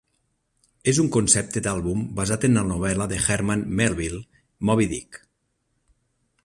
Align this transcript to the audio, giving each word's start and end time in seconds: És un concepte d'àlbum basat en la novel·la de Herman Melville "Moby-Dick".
És 0.91 0.99
un 1.03 1.09
concepte 1.15 1.61
d'àlbum 1.67 2.01
basat 2.21 2.47
en 2.49 2.57
la 2.59 2.65
novel·la 2.73 3.09
de 3.11 3.21
Herman 3.25 3.67
Melville 3.81 4.23
"Moby-Dick". 4.71 5.21